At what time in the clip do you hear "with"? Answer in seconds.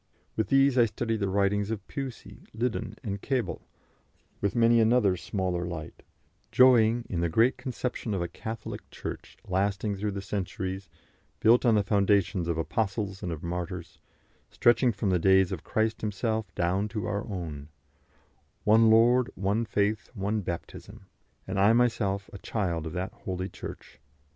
0.35-0.47, 4.41-4.55